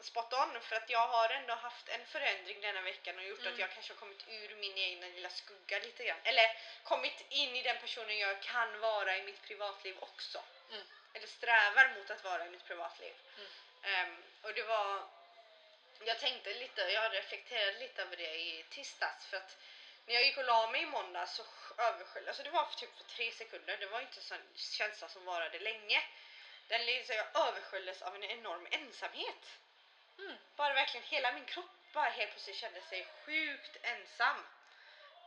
[0.00, 3.52] spot on för att jag har ändå haft en förändring denna veckan och gjort Mm.
[3.52, 6.18] att jag kanske har kommit ur min egna lilla skugga lite grann.
[6.24, 6.50] Eller
[6.84, 10.42] kommit in i den personen jag kan vara i mitt privatliv också.
[10.70, 10.82] Mm.
[11.14, 13.14] Eller strävar mot att vara i mitt privatliv.
[13.82, 15.02] Ehm, och det var...
[16.04, 19.56] Jag tänkte lite, jag reflekterade lite över det i tisdags för att
[20.06, 21.42] när jag gick och la mig i måndag så
[21.78, 25.08] översköljde, alltså det var för typ för tre sekunder, det var inte en sån känsla
[25.08, 26.02] som varade länge.
[26.68, 29.58] Den liksom, jag översköljdes av en enorm ensamhet.
[30.18, 30.36] Mm.
[30.56, 34.36] Bara verkligen hela min kropp bara helt plötsligt kände sig sjukt ensam.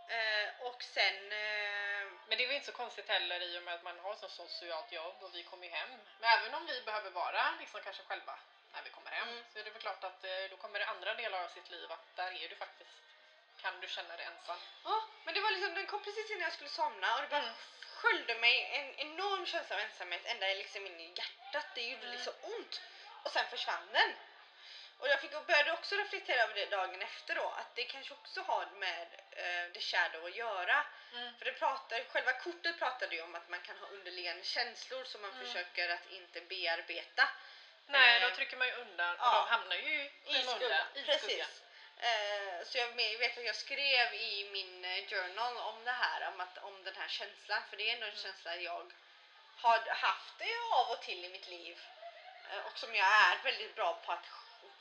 [0.07, 1.31] Eh, och sen...
[1.31, 4.13] Eh, Men det är väl inte så konstigt heller i och med att man har
[4.13, 5.89] ett så socialt jobb och vi kommer ju hem.
[6.19, 8.39] Men även om vi behöver vara liksom kanske själva
[8.75, 9.43] när vi kommer hem Mm.
[9.53, 11.91] så är det väl klart att eh, då kommer det andra delar av sitt liv
[11.91, 12.89] att där är du faktiskt,
[13.61, 14.57] kan du känna dig ensam.
[14.83, 17.41] ja, men det var liksom, den kom precis innan jag skulle somna och det bara
[17.43, 17.53] Mm.
[17.95, 21.65] sköljde mig en enorm känsla av ensamhet ända liksom in i hjärtat.
[21.75, 22.15] Det gjorde Mm.
[22.15, 22.81] liksom ont.
[23.23, 24.13] Och sen försvann den.
[24.99, 28.13] Och jag fick, och började också reflektera över det dagen efter då, att det kanske
[28.13, 30.85] också har med eh, the shadow att göra.
[31.13, 31.37] Mm.
[31.37, 35.21] För det pratar, själva kortet pratade ju om att man kan ha underliggande känslor som
[35.21, 35.45] man Mm.
[35.45, 37.29] försöker att inte bearbeta.
[37.87, 39.45] Nej, Eh, då trycker man ju undan och ja.
[39.45, 41.61] de hamnar ju i skuggan, precis.
[41.97, 46.41] Eh, så jag vet att jag skrev i min eh, journal om det här, om,
[46.41, 48.23] att, om den här känslan, för det är ändå en Mm.
[48.23, 48.91] känsla jag
[49.57, 51.79] har haft det av och till i mitt liv
[52.51, 54.25] eh, och som jag är väldigt bra på att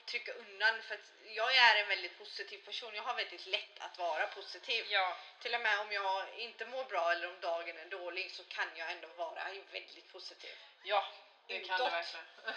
[0.06, 2.94] trycka undan för att jag är en väldigt positiv person.
[2.94, 4.86] Jag har väldigt lätt att vara positiv.
[4.88, 8.44] Ja, Till och med om jag inte mår bra eller om dagen är dålig så
[8.44, 10.54] kan jag ändå vara väldigt positiv.
[10.82, 11.04] ja,
[11.46, 11.92] det kan det Utåt.
[11.92, 12.26] verkligen.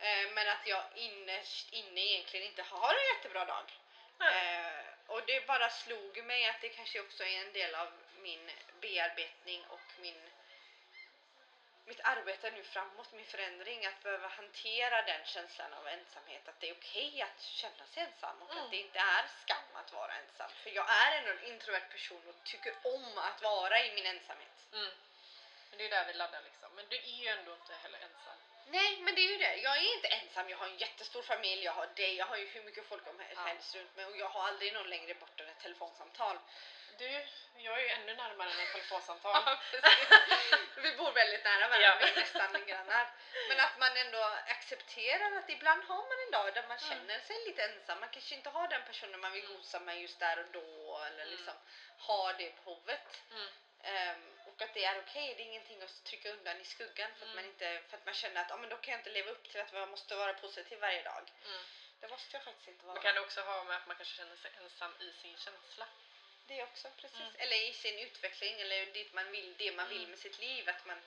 [0.00, 3.72] Eh, men att jag innerst inne egentligen inte har en jättebra dag.
[4.20, 8.50] Eh, och det bara slog mig att det kanske också är en del av min
[8.80, 10.30] bearbetning och min
[11.84, 16.68] mitt arbete nu framåt, min förändring, att behöva hantera den känslan av ensamhet, att det
[16.68, 18.64] är okej att känna sig ensam och Mm.
[18.64, 20.50] att det inte är skam att vara ensam.
[20.62, 24.56] För jag är ändå en introvert person och tycker om att vara i min ensamhet.
[24.72, 24.92] Mm.
[25.70, 26.74] Men det är där vi laddar liksom.
[26.74, 28.38] Men du är ju ändå inte heller ensam.
[28.70, 29.54] Nej, men det är ju det.
[29.56, 30.48] Jag är inte ensam.
[30.48, 31.64] Jag har en jättestor familj.
[31.64, 32.14] Jag har dig.
[32.16, 33.40] Jag har ju hur mycket folk om Ja.
[33.42, 36.38] helst runt mig och jag har aldrig någon längre bort än ett telefonsamtal.
[36.98, 37.08] Du,
[37.56, 39.42] jag är ju ännu närmare än ett telefonsamtal.
[39.82, 41.86] Ja, vi bor väldigt nära varandra.
[41.86, 41.96] Ja.
[42.00, 43.10] Vi är nästan grannar.
[43.48, 46.88] Men att man ändå accepterar att ibland har man en dag där man Mm.
[46.90, 48.00] känner sig lite ensam.
[48.00, 49.56] Man kanske inte har den personen man vill Mm.
[49.56, 51.30] gosa med just där och då eller Mm.
[51.36, 51.54] liksom
[51.98, 53.20] har det behovet.
[53.30, 53.48] Mm.
[53.82, 57.26] Ehm, och att det är okej, det är ingenting att trycka undan i skuggan för
[57.26, 57.36] att, Mm.
[57.36, 59.48] man, inte, för att man känner att ah, men då kan jag inte leva upp
[59.50, 61.32] till att jag måste vara positiv varje dag.
[61.44, 61.62] Mm.
[62.00, 62.94] Det måste jag faktiskt inte vara.
[62.94, 65.86] Då kan det också ha med att man kanske känner sig ensam i sin känsla.
[66.46, 67.20] Det också, precis.
[67.20, 67.34] Mm.
[67.38, 70.10] Eller i sin utveckling eller dit man vill, det man vill Mm.
[70.10, 70.68] med sitt liv.
[70.68, 71.02] Att man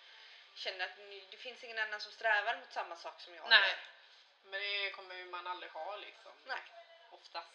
[0.55, 0.97] känner att
[1.31, 3.75] det finns ingen annan som strävar mot samma sak som jag Nej.
[4.43, 6.31] Men det kommer ju man aldrig ha liksom.
[6.45, 6.61] Nej.
[7.11, 7.53] Oftast.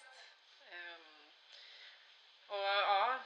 [0.71, 1.07] Ehm,
[2.47, 3.21] och ja,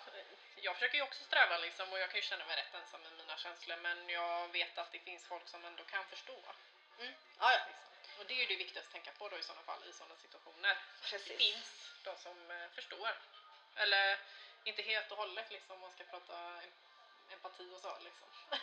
[0.62, 3.12] jag försöker ju också sträva liksom och jag kan ju känna mig rätt ensam med
[3.12, 6.38] mina känslor men jag vet att det finns folk som ändå kan förstå.
[6.98, 7.14] Mm.
[7.38, 7.60] Ja, ja.
[7.68, 7.92] Liksom.
[8.18, 10.16] Och det är ju det viktigaste att tänka på då i sådana fall, i sådana
[10.16, 10.74] situationer.
[10.74, 11.36] Det Precis.
[11.38, 13.10] finns de som eh, förstår.
[13.76, 14.18] Eller
[14.64, 16.78] inte helt och hållet liksom, om man ska prata em-
[17.32, 18.28] empati och så liksom.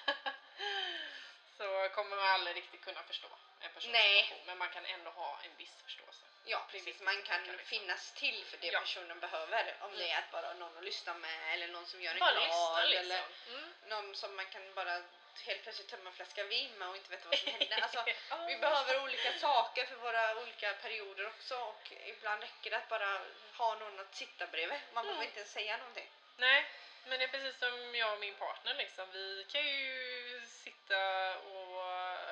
[1.58, 3.28] så kommer man aldrig riktigt kunna förstå
[3.60, 4.24] en persons Nej.
[4.24, 6.26] situation, men man kan ändå ha en viss förståelse.
[6.52, 7.00] Ja, Det precis.
[7.02, 7.66] Man kan liksom.
[7.66, 8.80] finnas till för det Ja.
[8.80, 9.76] personen behöver.
[9.82, 10.16] Om det Mm.
[10.16, 13.12] är att bara någon att lyssna med eller någon som gör en lyssna liksom.
[13.12, 13.74] Eller Mm.
[13.88, 15.04] någon som man kan bara
[15.46, 17.80] helt plötsligt tömma en flaska vin med och inte veta vad som händer.
[17.84, 18.46] Alltså, Ja.
[18.48, 23.22] Vi behöver olika saker för våra olika perioder också och ibland räcker det att bara
[23.58, 24.80] ha någon att sitta bredvid.
[24.94, 25.28] Man behöver Mm.
[25.28, 26.10] inte ens säga någonting.
[26.38, 26.66] Nej,
[27.06, 29.12] men det är precis som jag och min partner liksom.
[29.12, 31.00] Vi kan ju sitta
[31.38, 31.84] och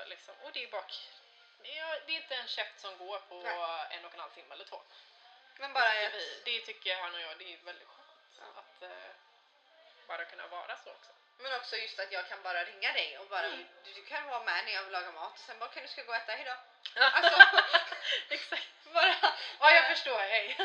[0.07, 0.83] liksom, och det är bara
[1.77, 3.87] är, det är inte en käft som går på Nej.
[3.89, 4.81] en och en halv timme eller två.
[5.59, 8.45] Men Bara det, tycker vi, det tycker han och jag, det är väldigt skönt Ja.
[8.61, 9.11] att eh,
[10.07, 11.11] bara kunna vara så också.
[11.39, 13.65] Men också just att jag kan bara ringa dig och bara Mm.
[13.83, 16.03] du, du kan vara med när jag lagar mat och sen bara kan du ska
[16.03, 16.55] gå och äta hejdå.
[16.95, 17.37] Alltså
[18.29, 18.67] exakt.
[18.93, 19.15] bara,
[19.59, 20.57] Ja, jag förstår, hej.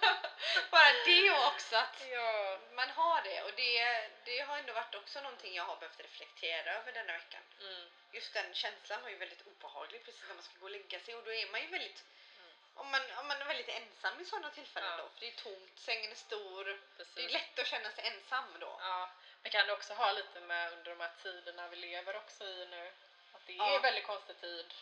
[0.70, 2.58] bara det också att ja.
[2.72, 6.72] man har det och det, det har ändå varit också någonting jag har behövt reflektera
[6.74, 7.42] över denna veckan.
[7.60, 7.90] Mm.
[8.12, 11.14] Just den känslan var ju väldigt obehaglig precis när man ska gå och lägga sig
[11.14, 12.04] och då är man ju väldigt
[12.38, 12.52] Mm.
[12.74, 14.96] om man, om man är väldigt ensam i sådana tillfällen Ja.
[14.96, 17.32] då, för det är tomt, sängen är stor, det är Precis.
[17.32, 18.76] lätt att känna sig ensam då.
[18.80, 19.10] Ja,
[19.42, 22.66] men kan det också ha lite med under de här tiderna vi lever också i
[22.66, 22.92] nu?
[23.32, 23.78] Att det är Ja.
[23.78, 24.74] väldigt konstig tid.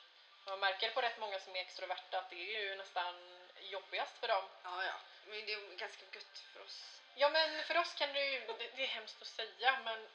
[0.44, 3.14] Man märker på rätt många som är extroverta att det är ju nästan
[3.60, 4.44] jobbigast för dem.
[4.64, 4.94] Ja, ja.
[5.26, 7.00] Men det är ganska gött för oss.
[7.14, 10.08] Ja men för oss kan det ju, det, det är hemskt att säga men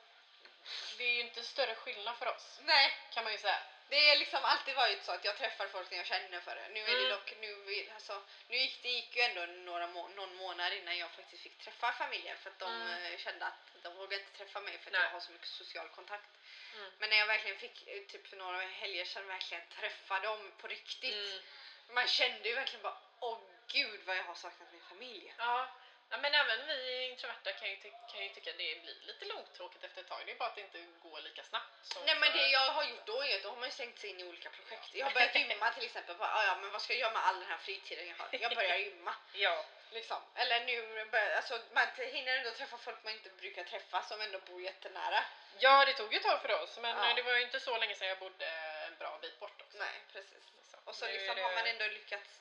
[0.97, 3.59] det är ju inte större skillnad för oss Nej, kan man ju säga.
[3.89, 6.67] det är liksom alltid varit så att jag träffar folk när jag känner för det.
[6.69, 7.09] Nu är det Mm.
[7.09, 11.11] dock, nu, alltså, nu gick det gick ju ändå några må någon månad innan jag
[11.11, 13.13] faktiskt fick träffa familjen för att de Mm.
[13.13, 15.01] eh, kände att de vågade inte träffa mig för att Nej.
[15.01, 16.29] jag har så mycket social kontakt.
[16.75, 16.91] Mm.
[16.97, 20.67] Men när jag verkligen fick, eh, typ för några helger sedan, verkligen träffa dem på
[20.67, 21.13] riktigt.
[21.13, 21.41] Mm.
[21.87, 25.33] Man kände ju verkligen bara, åh gud vad jag har saknat min familj.
[25.37, 25.67] Ja.
[26.13, 27.75] Ja, men även vi introverta kan ju,
[28.11, 30.21] kan ju tycka att det blir lite långtråkigt efter ett tag.
[30.25, 31.95] Det är bara att det inte går lika snabbt.
[32.05, 34.09] Nej men det jag har gjort då är att då har man ju slängt sig
[34.09, 34.89] in i olika projekt.
[34.93, 36.15] Jag har börjat gymma till exempel.
[36.15, 38.27] Bara, "Ah, ja, men vad ska jag göra med all den här fritiden jag har?
[38.31, 39.15] Jag börjar gymma.
[39.33, 39.65] Ja.
[39.91, 40.21] Liksom.
[40.35, 44.39] Eller nu, bör- alltså, man hinner ändå träffa folk man inte brukar träffa som ändå
[44.39, 45.23] bor jättenära.
[45.59, 47.09] ja, det tog ju ett tag för oss men Ja.
[47.09, 48.45] eh, det var ju inte så länge sedan jag bodde
[48.87, 49.77] en bra bit bort också.
[49.77, 50.43] Nej precis.
[50.57, 50.79] Liksom.
[50.85, 52.39] Och så Nu liksom det- har man ändå lyckats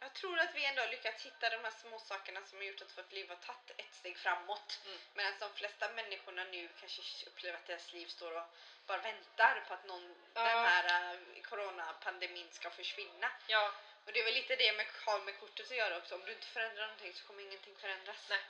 [0.00, 2.82] jag tror att vi ändå har lyckats hitta de här små sakerna som har gjort
[2.82, 4.80] att vårt liv har tagit ett steg framåt.
[4.86, 4.98] Mm.
[5.14, 8.46] Medan de flesta människorna nu kanske upplever att deras liv står och
[8.86, 10.42] bara väntar på att någon, Ja.
[10.42, 13.30] den här uh, coronapandemin ska försvinna.
[13.46, 13.72] Ja,
[14.06, 16.14] Och det är väl lite det med, har med kortet att göra också.
[16.14, 18.26] Om du inte förändrar någonting så kommer ingenting förändras.
[18.30, 18.40] Nej,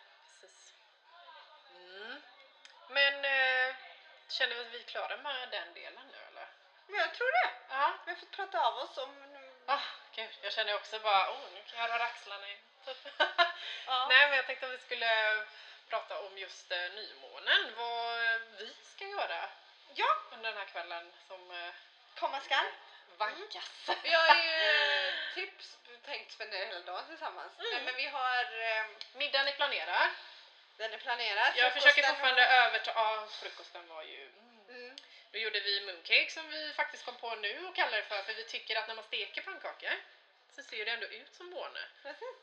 [0.41, 0.73] precis.
[1.77, 2.21] Mm.
[2.89, 3.77] Men eh,
[4.29, 6.49] känner vi att vi är klara med den delen nu eller?
[6.87, 7.51] Men jag tror det.
[7.69, 7.95] Ja.
[8.05, 9.34] Vi har fått prata av oss om...
[9.67, 9.81] Ah,
[10.15, 12.59] gud, jag känner också bara, oh, nu kan jag röra axlarna igen.
[12.85, 12.97] Typ.
[13.87, 14.07] Ja.
[14.09, 15.11] Nej, men jag tänkte att vi skulle
[15.89, 19.49] prata om just eh, nymånen, vad eh, vi ska göra
[19.95, 21.73] ja, under den här kvällen som eh,
[22.19, 22.65] komma skall.
[23.19, 23.71] vankas.
[24.03, 24.51] Vi har ju
[25.09, 27.53] eh, tips tänkt spendera hela dagen tillsammans.
[27.59, 27.71] Mm.
[27.73, 28.45] Nej, men vi har...
[28.63, 30.09] Eh, Middagen är planerad.
[30.77, 31.53] den är planerad.
[31.57, 32.93] Jag försöker fortfarande har- överta...
[32.95, 34.33] Ja, frukosten var ju...
[35.35, 38.35] Då gjorde vi mooncake som vi faktiskt kom på nu och kallar det för, för
[38.35, 39.95] vi tycker att när man steker pannkakor
[40.55, 41.81] så ser det ändå ut som måne.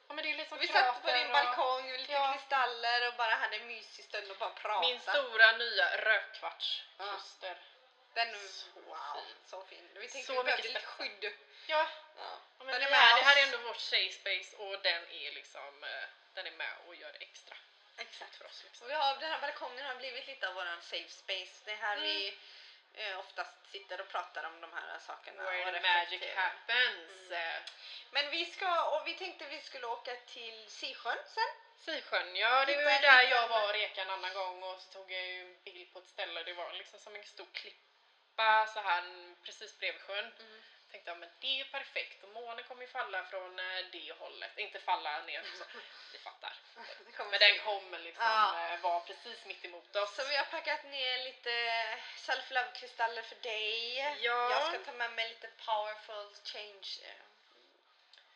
[0.07, 2.33] Ja, men det är liksom vi satt på din och- balkong med lite Ja.
[2.33, 4.87] kristaller och bara hade en mysig stund och bara pratade.
[4.87, 7.55] Min stora nya rökkvartskluster.
[8.13, 9.35] Den, Så wow, fin.
[9.45, 9.89] så fin.
[9.93, 11.23] Vi tänkte Så vi behövde mycket lite skydd.
[11.23, 11.31] Ja,
[11.67, 11.87] Ja.
[12.57, 15.03] ja, men Den det, är med det här är ändå vårt safe space och den
[15.11, 17.55] är liksom, eh, den är med och gör det extra
[17.97, 18.35] Exakt.
[18.35, 18.63] för oss.
[18.63, 18.85] Liksom.
[18.85, 21.61] Och vi har, den här balkongen har blivit lite av våran safe space.
[21.65, 22.09] Det är här Mm.
[22.09, 22.37] vi
[22.93, 25.43] eh, oftast sitter och pratar om de här sakerna.
[25.43, 27.31] Where the magic happens.
[27.31, 27.63] Mm.
[28.11, 31.51] Men vi ska, och vi tänkte vi skulle åka till Sisjön sen.
[31.77, 34.91] Sisjön, ja det var ju där jag var och reka en annan gång och så
[34.91, 38.67] tog jag ju en bild på ett ställe det var liksom som en stor klippa
[38.73, 39.03] så här
[39.43, 40.31] precis bredvid sjön.
[40.91, 44.57] Tänkte jag men det är perfekt och månen kommer ju falla från eh, det hållet,
[44.57, 45.63] inte falla ner så,
[46.13, 46.53] ni fattar.
[47.31, 48.73] Men den kommer liksom Ja.
[48.73, 50.15] eh, vara precis mitt emot oss.
[50.15, 51.51] Så vi har packat ner lite
[52.17, 53.95] self-love kristaller för dig.
[54.21, 54.51] Ja.
[54.51, 57.23] Jag ska ta med mig lite powerful change eh,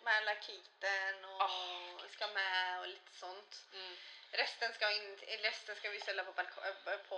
[0.04, 3.62] malakiten och Åh, ska med och lite sånt.
[3.74, 3.98] Mm.
[4.32, 7.18] Resten ska, in, resten ska vi ställa på, balko- på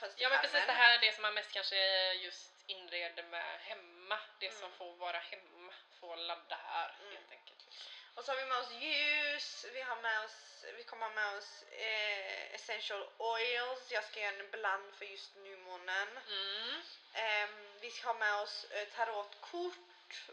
[0.00, 0.14] fönsterkarmen.
[0.18, 1.76] Ja men precis det här är det som man mest kanske
[2.14, 4.18] just inreder med hemma.
[4.40, 4.78] Det som Mm.
[4.78, 7.12] får vara hemma får ladda här Mm.
[7.16, 7.64] helt enkelt.
[7.66, 7.82] Liksom.
[8.14, 11.36] Och så har vi med oss ljus, vi har med oss, vi kommer ha med
[11.38, 13.90] oss eh, essential oils.
[13.90, 16.08] Jag ska göra en bland för just nymånen.
[16.28, 16.82] Mm.
[17.86, 19.74] Vi ska ha med oss eh, tarotkort.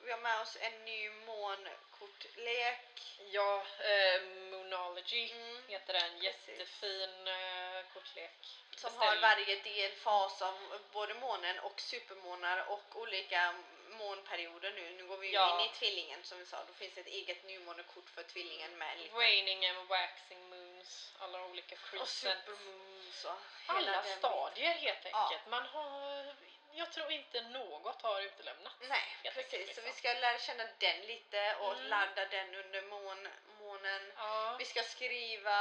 [0.03, 3.01] Vi har med oss en ny månkortlek.
[3.31, 5.63] Ja, eh, Moonology Mm.
[5.67, 6.17] heter den.
[6.21, 8.31] Jättefin eh, kortlek.
[8.75, 9.07] Som Beställ.
[9.07, 13.55] har varje del fas av både månen och supermånar och olika
[13.89, 14.91] månperioder nu.
[14.91, 15.59] Nu går vi ju Ja.
[15.61, 16.57] in i tvillingen som vi sa.
[16.67, 21.45] Då finns ett eget nymånekort för tvillingen med en liten Raining and waxing moons, alla
[21.45, 22.13] olika och crescents.
[22.19, 23.37] supermoons och
[23.67, 25.23] hela Alla den stadier helt Ja.
[25.23, 25.47] enkelt.
[25.47, 26.35] Man har,
[26.73, 28.75] jag tror inte något har utelämnats.
[28.79, 29.38] Nej, precis.
[29.38, 29.83] enkelt, Så liksom.
[29.86, 31.88] vi ska lära känna den lite och Mm.
[31.88, 33.27] ladda den under mån,
[33.59, 34.12] månen.
[34.17, 34.55] Ja.
[34.59, 35.57] Vi ska skriva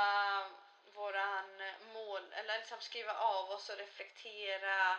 [0.94, 4.96] våran mål, eller liksom skriva av oss och reflektera.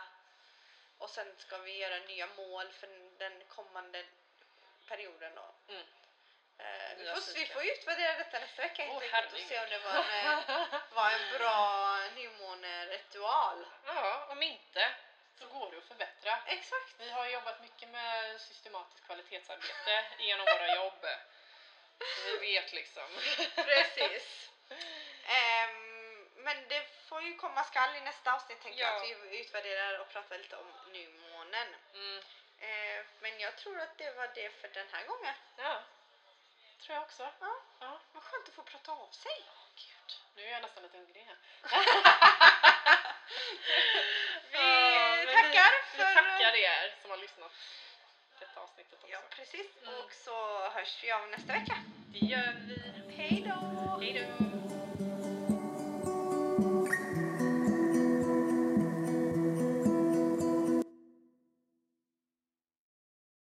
[0.98, 4.06] Och sen ska vi göra nya mål för den kommande
[4.88, 5.74] perioden då.
[5.74, 5.84] Mm.
[6.58, 9.70] Eh, vi, får, vi får utvärdera detta nästa vecka helt Åh, enkelt och se om
[9.70, 13.66] det var en, eh, var en bra nymåneritual.
[13.86, 14.92] ja, om inte
[15.40, 16.40] så går det att förbättra.
[16.46, 16.94] Exakt.
[16.98, 21.06] Vi har jobbat mycket med systematiskt kvalitetsarbete genom våra jobb.
[22.26, 23.08] Vi vet liksom.
[23.56, 24.50] Precis.
[25.26, 28.96] Ehm, men det får ju komma skall i nästa avsnitt tänker jag Ja.
[28.96, 31.76] att vi utvärderar och pratar lite om nymånen.
[31.94, 32.24] Mm.
[32.60, 35.34] Eh, men jag tror att det var det för den här gången.
[35.58, 35.84] Ja,
[36.82, 37.24] tror jag också.
[37.40, 37.56] Ja.
[37.80, 38.00] Ja.
[38.14, 39.46] Vad skönt att få prata av sig.
[39.76, 41.38] Gud, nu är jag nästan lite hungrig här.
[45.54, 45.98] Tackar för...
[45.98, 47.52] Vi tackar er som har lyssnat
[48.40, 49.08] detta avsnittet också.
[49.12, 49.68] Ja, precis.
[49.84, 50.00] Mm.
[50.00, 50.36] Och så
[50.70, 51.76] hörs vi av nästa vecka.
[52.14, 52.82] Det gör vi.
[53.16, 54.00] Hej då!
[54.02, 54.73] Hej då!